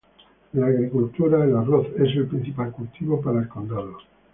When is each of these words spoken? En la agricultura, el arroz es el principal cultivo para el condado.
En 0.55 0.59
la 0.61 0.65
agricultura, 0.65 1.43
el 1.43 1.55
arroz 1.55 1.85
es 1.95 2.15
el 2.17 2.25
principal 2.25 2.71
cultivo 2.71 3.21
para 3.21 3.39
el 3.41 3.47
condado. 3.47 3.99